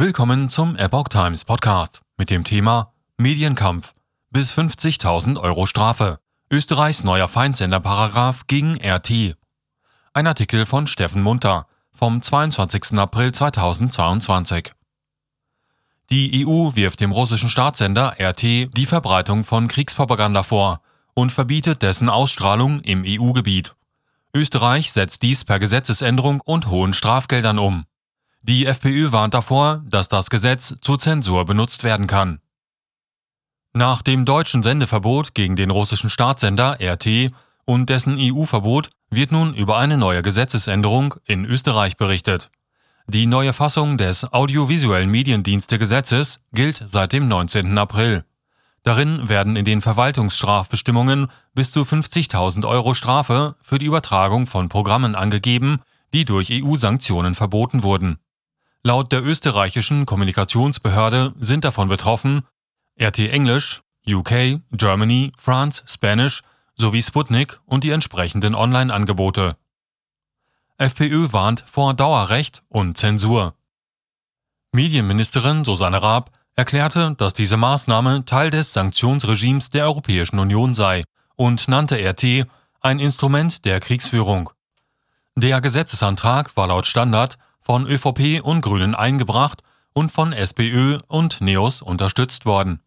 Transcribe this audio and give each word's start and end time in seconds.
Willkommen 0.00 0.48
zum 0.48 0.76
Epoch 0.76 1.08
Times 1.08 1.44
Podcast 1.44 2.02
mit 2.16 2.30
dem 2.30 2.44
Thema 2.44 2.92
Medienkampf 3.16 3.94
bis 4.30 4.56
50.000 4.56 5.40
Euro 5.40 5.66
Strafe. 5.66 6.20
Österreichs 6.52 7.02
neuer 7.02 7.26
Feindsenderparagraf 7.26 8.46
gegen 8.46 8.76
RT. 8.80 9.34
Ein 10.12 10.28
Artikel 10.28 10.66
von 10.66 10.86
Steffen 10.86 11.20
Munter 11.20 11.66
vom 11.90 12.22
22. 12.22 12.96
April 12.96 13.32
2022. 13.32 14.72
Die 16.10 16.46
EU 16.46 16.76
wirft 16.76 17.00
dem 17.00 17.10
russischen 17.10 17.48
Staatssender 17.48 18.14
RT 18.20 18.42
die 18.76 18.86
Verbreitung 18.86 19.42
von 19.42 19.66
Kriegspropaganda 19.66 20.44
vor 20.44 20.80
und 21.14 21.32
verbietet 21.32 21.82
dessen 21.82 22.08
Ausstrahlung 22.08 22.78
im 22.82 23.02
EU-Gebiet. 23.04 23.74
Österreich 24.32 24.92
setzt 24.92 25.22
dies 25.22 25.44
per 25.44 25.58
Gesetzesänderung 25.58 26.40
und 26.40 26.68
hohen 26.68 26.94
Strafgeldern 26.94 27.58
um. 27.58 27.84
Die 28.42 28.66
FPÖ 28.66 29.12
warnt 29.12 29.34
davor, 29.34 29.82
dass 29.86 30.08
das 30.08 30.30
Gesetz 30.30 30.74
zur 30.80 30.98
Zensur 30.98 31.44
benutzt 31.44 31.84
werden 31.84 32.06
kann. 32.06 32.40
Nach 33.74 34.02
dem 34.02 34.24
deutschen 34.24 34.62
Sendeverbot 34.62 35.34
gegen 35.34 35.54
den 35.54 35.70
russischen 35.70 36.10
Staatssender 36.10 36.78
RT 36.80 37.30
und 37.64 37.90
dessen 37.90 38.16
EU-Verbot 38.18 38.90
wird 39.10 39.32
nun 39.32 39.54
über 39.54 39.76
eine 39.76 39.98
neue 39.98 40.22
Gesetzesänderung 40.22 41.14
in 41.24 41.44
Österreich 41.44 41.96
berichtet. 41.96 42.50
Die 43.06 43.26
neue 43.26 43.52
Fassung 43.52 43.98
des 43.98 44.32
Audiovisuellen 44.32 45.10
Mediendienstegesetzes 45.10 46.40
gilt 46.52 46.82
seit 46.86 47.12
dem 47.12 47.28
19. 47.28 47.76
April. 47.78 48.24
Darin 48.82 49.28
werden 49.28 49.56
in 49.56 49.64
den 49.64 49.82
Verwaltungsstrafbestimmungen 49.82 51.28
bis 51.54 51.70
zu 51.70 51.82
50.000 51.82 52.66
Euro 52.66 52.94
Strafe 52.94 53.56
für 53.62 53.78
die 53.78 53.86
Übertragung 53.86 54.46
von 54.46 54.68
Programmen 54.68 55.14
angegeben, 55.14 55.80
die 56.14 56.24
durch 56.24 56.50
EU-Sanktionen 56.50 57.34
verboten 57.34 57.82
wurden. 57.82 58.18
Laut 58.82 59.12
der 59.12 59.24
österreichischen 59.24 60.06
Kommunikationsbehörde 60.06 61.34
sind 61.40 61.64
davon 61.64 61.88
betroffen 61.88 62.42
RT 63.00 63.18
Englisch, 63.18 63.82
UK, 64.06 64.60
Germany, 64.72 65.32
France, 65.36 65.82
Spanish 65.86 66.42
sowie 66.76 67.02
Sputnik 67.02 67.60
und 67.66 67.84
die 67.84 67.90
entsprechenden 67.90 68.54
Online-Angebote. 68.54 69.56
FPÖ 70.78 71.32
warnt 71.32 71.64
vor 71.66 71.92
Dauerrecht 71.94 72.62
und 72.68 72.96
Zensur. 72.96 73.54
Medienministerin 74.72 75.64
Susanne 75.64 76.00
Raab 76.00 76.30
erklärte, 76.54 77.14
dass 77.18 77.34
diese 77.34 77.56
Maßnahme 77.56 78.24
Teil 78.24 78.50
des 78.50 78.72
Sanktionsregimes 78.72 79.70
der 79.70 79.84
Europäischen 79.84 80.38
Union 80.38 80.74
sei 80.74 81.02
und 81.34 81.68
nannte 81.68 81.96
RT 81.96 82.46
ein 82.80 83.00
Instrument 83.00 83.64
der 83.64 83.80
Kriegsführung. 83.80 84.50
Der 85.34 85.60
Gesetzesantrag 85.60 86.56
war 86.56 86.68
laut 86.68 86.86
Standard 86.86 87.38
von 87.68 87.86
ÖVP 87.86 88.40
und 88.42 88.62
Grünen 88.62 88.94
eingebracht 88.94 89.62
und 89.92 90.10
von 90.10 90.32
SPÖ 90.32 91.00
und 91.06 91.42
NEOS 91.42 91.82
unterstützt 91.82 92.46
worden. 92.46 92.80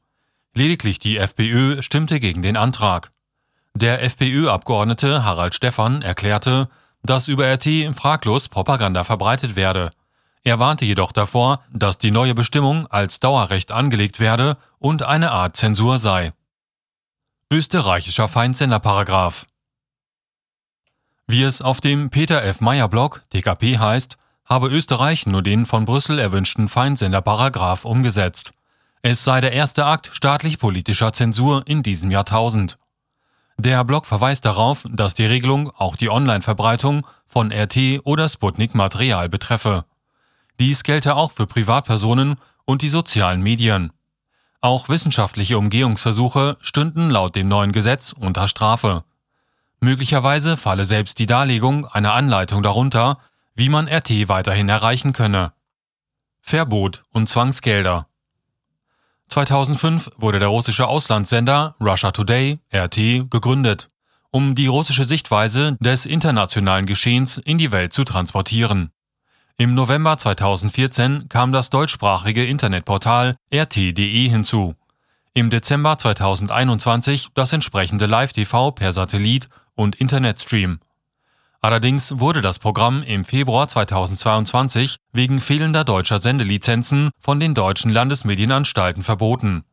Lediglich 0.56 0.98
die 0.98 1.18
FPÖ 1.18 1.84
stimmte 1.84 2.20
gegen 2.20 2.42
den 2.42 2.58
Antrag. 2.58 3.12
Der 3.76 4.02
FPÖ-Abgeordnete 4.02 5.24
Harald 5.24 5.54
Stephan 5.54 6.02
erklärte, 6.02 6.68
dass 7.04 7.28
über 7.28 7.46
RT 7.46 7.96
fraglos 7.96 8.50
Propaganda 8.50 9.04
verbreitet 9.04 9.56
werde. 9.56 9.92
Er 10.44 10.58
warnte 10.58 10.86
jedoch 10.86 11.12
davor, 11.12 11.64
dass 11.72 12.00
die 12.00 12.09
neue 12.09 12.34
Bestimmung 12.34 12.88
als 12.88 13.20
Dauerrecht 13.20 13.72
angelegt 13.72 14.20
werde 14.20 14.58
und 14.80 15.04
eine 15.04 15.30
Art 15.30 15.56
Zensur 15.56 16.00
sei. 16.00 16.34
Österreichischer 17.52 18.28
Feindsenderparagraf 18.28 19.46
Wie 21.28 21.44
es 21.44 21.62
auf 21.62 21.82
dem 21.82 22.09
Peter 22.09 22.44
F. 22.44 22.62
Meyer 22.62 22.88
Blog 22.88 23.24
DKP 23.32 23.78
heißt, 23.78 24.18
habe 24.52 24.67
Österreich 24.67 25.27
nur 25.27 25.41
den 25.41 25.66
von 25.66 25.85
Brüssel 25.85 26.19
erwünschten 26.19 26.67
Feindsenderparagraf 26.67 27.85
umgesetzt. 27.85 28.52
Es 29.02 29.23
sei 29.23 29.39
der 29.39 29.53
erste 29.53 29.85
Akt 29.85 30.09
staatlich-politischer 30.11 31.13
Zensur 31.13 31.63
in 31.67 31.83
diesem 31.83 32.11
Jahrtausend. 32.11 32.77
Der 33.55 33.81
Blog 33.85 34.05
verweist 34.05 34.44
darauf, 34.44 34.85
dass 34.89 35.13
die 35.13 35.23
Regelung 35.23 35.72
auch 35.72 35.95
die 35.95 36.09
Online-Verbreitung 36.09 37.07
von 37.28 37.50
RT 37.50 38.01
oder 38.03 38.28
Sputnik-Material 38.28 39.29
betreffe. 39.29 39.85
Dies 40.59 40.84
gelte 40.84 41.16
auch 41.16 41.31
für 41.31 41.47
Privatpersonen 41.47 42.35
und 42.66 42.81
die 42.81 42.90
sozialen 42.90 43.41
Medien. 43.41 43.94
Auch 44.59 44.90
wissenschaftliche 44.90 45.57
Umgehungsversuche 45.57 46.57
stünden 46.59 47.09
laut 47.09 47.38
dem 47.38 47.47
neuen 47.47 47.72
Gesetz 47.72 48.11
unter 48.11 48.50
Strafe. 48.50 49.06
Möglicherweise 49.79 50.57
falle 50.57 50.84
selbst 50.84 51.19
die 51.19 51.25
Darlegung 51.25 51.85
einer 51.85 52.13
Anleitung 52.13 52.63
darunter, 52.63 53.17
wie 53.56 53.69
man 53.69 53.88
RT 53.88 54.28
weiterhin 54.28 54.69
erreichen 54.69 55.13
könne. 55.13 55.53
Verbot 56.41 57.03
und 57.12 57.29
Zwangsgelder. 57.29 58.07
2005 59.29 60.12
wurde 60.17 60.39
der 60.39 60.50
russische 60.50 60.88
Auslandssender 60.88 61.75
Russia 61.79 62.11
Today 62.11 62.59
RT 62.73 63.29
gegründet, 63.29 63.90
um 64.29 64.56
die 64.56 64.67
russische 64.67 65.06
Sichtweise 65.06 65.78
des 65.79 66.06
internationalen 66.06 66.85
Geschehens 66.85 67.38
in 67.38 67.57
die 67.57 67.72
Welt 67.72 67.94
zu 67.94 68.03
transportieren. 68.03 68.91
Im 69.57 69.73
November 69.73 70.17
2014 70.17 71.29
kam 71.29 71.51
das 71.51 71.69
deutschsprachige 71.69 72.45
Internetportal 72.45 73.35
RT.de 73.53 74.28
hinzu. 74.28 74.75
Im 75.34 75.50
Dezember 75.50 75.97
2021 75.97 77.29
das 77.34 77.53
entsprechende 77.53 78.07
Live-TV 78.07 78.72
per 78.72 78.91
Satellit 78.91 79.47
und 79.75 79.95
Internetstream. 79.95 80.79
Allerdings 81.63 82.19
wurde 82.19 82.41
das 82.41 82.57
Programm 82.57 83.03
im 83.03 83.23
Februar 83.23 83.67
2022 83.67 84.97
wegen 85.13 85.39
fehlender 85.39 85.83
deutscher 85.83 86.19
Sendelizenzen 86.19 87.11
von 87.19 87.39
den 87.39 87.53
deutschen 87.53 87.91
Landesmedienanstalten 87.91 89.03
verboten. 89.03 89.63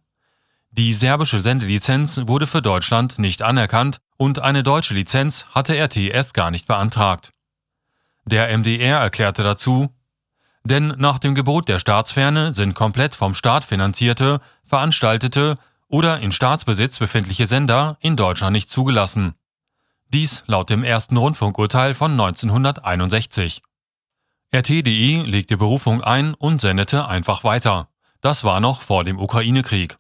Die 0.71 0.93
serbische 0.93 1.41
Sendelizenz 1.41 2.21
wurde 2.27 2.47
für 2.47 2.61
Deutschland 2.61 3.19
nicht 3.19 3.41
anerkannt 3.41 4.01
und 4.19 4.39
eine 4.39 4.63
deutsche 4.63 4.93
Lizenz 4.93 5.47
hatte 5.53 5.83
RT 5.83 5.97
erst 5.97 6.35
gar 6.35 6.51
nicht 6.51 6.69
beantragt. 6.69 7.33
Der 8.27 8.57
MDR 8.57 8.99
erklärte 8.99 9.43
dazu, 9.43 9.89
denn 10.65 10.89
nach 10.99 11.19
dem 11.19 11.35
Gebot 11.35 11.71
der 11.71 11.79
Staatsferne 11.79 12.53
sind 12.53 12.75
komplett 12.75 13.15
vom 13.15 13.35
Staat 13.35 13.65
finanzierte, 13.65 14.43
veranstaltete 14.63 15.57
oder 15.89 16.19
in 16.19 16.33
Staatsbesitz 16.33 16.99
befindliche 16.99 17.47
Sender 17.47 17.97
in 18.01 18.17
Deutschland 18.17 18.53
nicht 18.53 18.71
zugelassen. 18.71 19.38
Dies 20.11 20.43
laut 20.47 20.71
dem 20.71 20.85
ersten 20.85 21.19
Rundfunkurteil 21.19 21.93
von 21.93 22.13
1961. 22.13 23.61
RT.de 24.55 25.23
legte 25.23 25.59
Berufung 25.59 26.03
ein 26.03 26.33
und 26.33 26.63
sendete 26.63 27.07
einfach 27.09 27.45
weiter. 27.45 27.89
Das 28.23 28.43
war 28.43 28.61
noch 28.61 28.81
vor 28.81 29.05
dem 29.05 29.21
Ukraine-Krieg. 29.21 29.99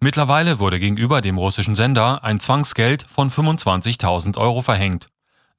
Mittlerweile 0.00 0.58
wurde 0.58 0.80
gegenüber 0.80 1.20
dem 1.20 1.36
russischen 1.36 1.74
Sender 1.74 2.24
ein 2.24 2.40
Zwangsgeld 2.40 3.04
von 3.08 3.30
25.000 3.30 4.38
Euro 4.38 4.62
verhängt, 4.62 5.08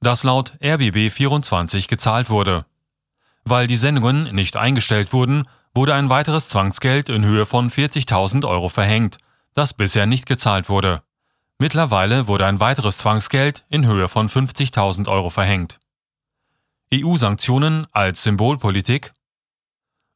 das 0.00 0.24
laut 0.24 0.54
RBB 0.62 1.10
24 1.10 1.86
gezahlt 1.86 2.28
wurde. 2.28 2.66
Weil 3.44 3.68
die 3.68 3.76
Sendungen 3.76 4.34
nicht 4.34 4.56
eingestellt 4.56 5.12
wurden, 5.12 5.48
wurde 5.74 5.94
ein 5.94 6.10
weiteres 6.10 6.48
Zwangsgeld 6.48 7.08
in 7.08 7.24
Höhe 7.24 7.46
von 7.46 7.70
40.000 7.70 8.46
Euro 8.48 8.68
verhängt, 8.68 9.18
das 9.54 9.74
bisher 9.74 10.06
nicht 10.06 10.26
gezahlt 10.26 10.68
wurde. 10.68 11.02
Mittlerweile 11.58 12.28
wurde 12.28 12.46
ein 12.46 12.60
weiteres 12.60 12.98
Zwangsgeld 12.98 13.64
in 13.70 13.86
Höhe 13.86 14.08
von 14.08 14.28
50.000 14.28 15.08
Euro 15.08 15.30
verhängt. 15.30 15.78
EU-Sanktionen 16.92 17.86
als 17.92 18.22
Symbolpolitik 18.22 19.12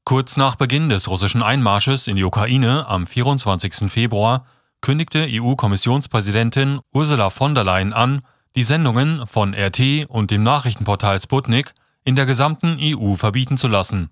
Kurz 0.04 0.36
nach 0.36 0.56
Beginn 0.56 0.88
des 0.88 1.08
russischen 1.08 1.42
Einmarsches 1.42 2.06
in 2.06 2.16
die 2.16 2.24
Ukraine 2.24 2.86
am 2.86 3.06
24. 3.06 3.90
Februar 3.90 4.46
kündigte 4.80 5.26
EU-Kommissionspräsidentin 5.28 6.80
Ursula 6.92 7.30
von 7.30 7.54
der 7.54 7.64
Leyen 7.64 7.92
an, 7.92 8.22
die 8.56 8.62
Sendungen 8.62 9.26
von 9.26 9.54
RT 9.54 10.06
und 10.08 10.30
dem 10.30 10.42
Nachrichtenportal 10.42 11.20
Sputnik 11.20 11.74
in 12.04 12.16
der 12.16 12.26
gesamten 12.26 12.78
EU 12.80 13.14
verbieten 13.14 13.56
zu 13.56 13.68
lassen. 13.68 14.10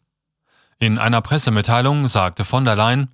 In 0.79 0.99
einer 0.99 1.21
Pressemitteilung 1.21 2.07
sagte 2.07 2.45
von 2.45 2.65
der 2.65 2.77
Leyen, 2.77 3.09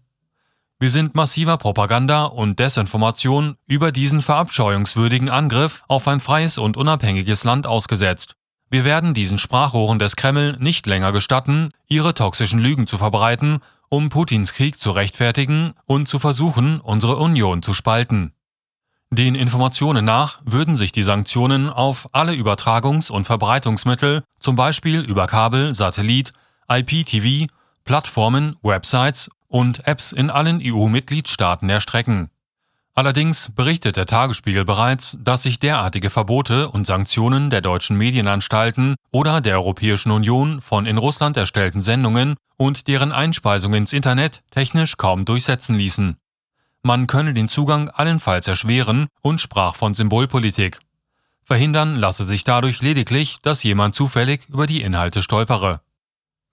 wir 0.81 0.91
sind 0.91 1.15
massiver 1.15 1.57
Propaganda 1.57 2.25
und 2.25 2.59
Desinformation 2.59 3.57
über 3.67 3.93
diesen 3.93 4.21
verabscheuungswürdigen 4.21 5.31
Angriff 5.31 5.85
auf 5.87 6.09
ein 6.09 6.21
freies 6.21 6.59
und 6.59 6.77
unabhängiges 6.77 7.45
Land 7.45 7.67
ausgesetzt. 7.67 8.35
Wir 8.71 8.85
werden 8.85 9.15
diesen 9.15 9.39
Sprachrohren 9.39 10.01
des 10.01 10.17
Kreml 10.17 10.57
nicht 10.59 10.87
länger 10.87 11.13
gestatten, 11.13 11.71
ihre 11.87 12.13
toxischen 12.13 12.59
Lügen 12.59 12.89
zu 12.89 12.99
verbreiten, 12.99 13.61
um 13.89 14.09
Putins 14.09 14.53
Krieg 14.53 14.77
zu 14.77 14.91
rechtfertigen 14.91 15.75
und 15.87 16.09
zu 16.09 16.19
versuchen, 16.19 16.81
unsere 16.81 17.17
Union 17.17 17.63
zu 17.63 17.73
spalten. 17.73 18.33
Den 19.11 19.37
Informationen 19.37 20.05
nach 20.05 20.41
würden 20.45 20.75
sich 20.75 20.91
die 20.91 21.05
Sanktionen 21.05 21.71
auf 21.71 22.09
alle 22.11 22.33
Übertragungs- 22.33 23.13
und 23.13 23.27
Verbreitungsmittel, 23.27 24.25
zum 24.41 24.57
Beispiel 24.57 25.03
über 25.03 25.29
Kabel, 25.29 25.73
Satellit, 25.73 26.33
IPTV, 26.69 27.47
Plattformen, 27.85 28.57
Websites 28.63 29.31
und 29.55 29.87
Apps 29.87 30.11
in 30.11 30.31
allen 30.31 30.61
EU-Mitgliedstaaten 30.61 31.71
erstrecken. 31.71 32.29
Allerdings 32.93 33.53
berichtet 33.55 33.97
der 33.97 34.07
Tagesspiegel 34.07 34.65
bereits, 34.65 35.17
dass 35.23 35.45
sich 35.45 35.61
derartige 35.61 36.11
Verbote 36.11 36.69
und 36.69 36.89
Sanktionen 36.89 37.51
der 37.51 37.61
deutschen 37.61 37.97
Medienanstalten 37.97 38.97
oder 39.13 39.41
der 39.41 39.55
Europäischen 39.55 40.11
Union 40.11 40.61
von 40.61 40.87
in 40.87 40.99
Russland 40.99 41.37
erstellten 41.37 41.81
Sendungen 41.83 42.35
und 42.57 42.89
deren 42.89 43.13
Einspeisung 43.13 43.75
ins 43.75 43.93
Internet 43.93 44.43
technisch 44.51 44.97
kaum 44.97 45.25
durchsetzen 45.25 45.77
ließen. 45.77 46.17
Man 46.83 47.07
könne 47.07 47.33
den 47.33 47.49
Zugang 47.49 47.91
allenfalls 47.91 48.49
erschweren 48.49 49.07
und 49.23 49.41
sprach 49.41 49.77
von 49.77 49.95
Symbolpolitik. 49.95 50.81
Verhindern 51.45 51.95
lasse 51.95 52.25
sich 52.25 52.43
dadurch 52.43 52.83
lediglich, 52.83 53.39
dass 53.41 53.63
jemand 53.63 53.95
zufällig 53.95 54.49
über 54.49 54.67
die 54.67 54.83
Inhalte 54.83 55.23
stolpere. 55.23 55.81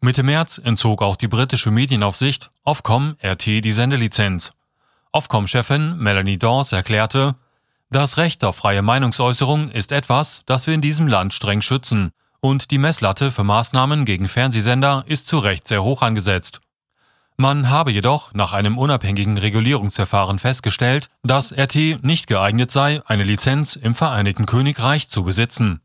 Mitte 0.03 0.23
März 0.23 0.57
entzog 0.57 1.03
auch 1.03 1.15
die 1.15 1.27
britische 1.27 1.69
Medienaufsicht 1.69 2.49
Ofcom 2.63 3.17
RT 3.23 3.45
die 3.45 3.71
Sendelizenz. 3.71 4.51
Ofcom-Chefin 5.11 5.95
Melanie 5.97 6.39
Dawes 6.39 6.71
erklärte, 6.71 7.35
das 7.91 8.17
Recht 8.17 8.43
auf 8.43 8.55
freie 8.55 8.81
Meinungsäußerung 8.81 9.69
ist 9.69 9.91
etwas, 9.91 10.41
das 10.47 10.65
wir 10.65 10.73
in 10.73 10.81
diesem 10.81 11.05
Land 11.05 11.35
streng 11.35 11.61
schützen, 11.61 12.13
und 12.39 12.71
die 12.71 12.79
Messlatte 12.79 13.29
für 13.29 13.43
Maßnahmen 13.43 14.05
gegen 14.05 14.27
Fernsehsender 14.27 15.03
ist 15.05 15.27
zu 15.27 15.37
Recht 15.37 15.67
sehr 15.67 15.83
hoch 15.83 16.01
angesetzt. 16.01 16.61
Man 17.37 17.69
habe 17.69 17.91
jedoch 17.91 18.33
nach 18.33 18.53
einem 18.53 18.79
unabhängigen 18.79 19.37
Regulierungsverfahren 19.37 20.39
festgestellt, 20.39 21.09
dass 21.21 21.55
RT 21.55 22.03
nicht 22.03 22.25
geeignet 22.25 22.71
sei, 22.71 23.03
eine 23.05 23.23
Lizenz 23.23 23.75
im 23.75 23.93
Vereinigten 23.93 24.47
Königreich 24.47 25.09
zu 25.09 25.23
besitzen. 25.23 25.79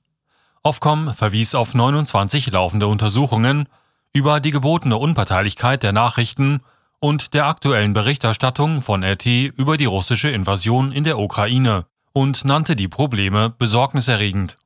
Ofcom 0.63 1.13
verwies 1.13 1.55
auf 1.55 1.75
29 1.75 2.51
laufende 2.51 2.87
Untersuchungen 2.87 3.69
über 4.17 4.41
die 4.41 4.51
gebotene 4.51 4.97
Unparteilichkeit 4.97 5.83
der 5.83 5.93
Nachrichten 5.93 6.61
und 7.01 7.35
der 7.35 7.47
aktuellen 7.47 7.93
Berichterstattung 7.93 8.81
von 8.81 9.05
RT 9.05 9.27
über 9.27 9.77
die 9.77 9.85
russische 9.85 10.31
Invasion 10.31 10.91
in 10.91 11.05
der 11.05 11.19
Ukraine 11.19 11.85
und 12.15 12.47
nannte 12.47 12.77
die 12.77 12.89
Probleme 12.89 13.51
besorgniserregend. 13.51 14.57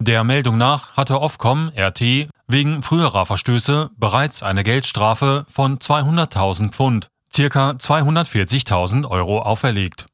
Der 0.00 0.24
Meldung 0.24 0.58
nach 0.58 0.96
hatte 0.96 1.20
Ofcom 1.20 1.70
RT 1.76 2.28
wegen 2.48 2.82
früherer 2.82 3.26
Verstöße 3.26 3.90
bereits 3.96 4.42
eine 4.42 4.64
Geldstrafe 4.64 5.46
von 5.48 5.78
200.000 5.78 6.72
Pfund, 6.72 7.08
circa 7.32 7.70
240.000 7.70 9.08
Euro 9.08 9.40
auferlegt 9.40 10.06